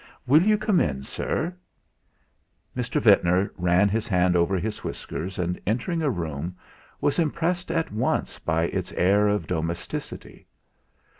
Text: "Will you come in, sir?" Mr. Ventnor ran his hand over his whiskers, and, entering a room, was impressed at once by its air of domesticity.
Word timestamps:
"Will 0.25 0.41
you 0.41 0.57
come 0.57 0.79
in, 0.79 1.03
sir?" 1.03 1.55
Mr. 2.75 2.99
Ventnor 2.99 3.53
ran 3.55 3.87
his 3.87 4.07
hand 4.07 4.35
over 4.35 4.57
his 4.57 4.83
whiskers, 4.83 5.37
and, 5.37 5.61
entering 5.67 6.01
a 6.01 6.09
room, 6.09 6.57
was 6.99 7.19
impressed 7.19 7.69
at 7.71 7.91
once 7.91 8.39
by 8.39 8.63
its 8.63 8.91
air 8.93 9.27
of 9.27 9.45
domesticity. 9.45 10.47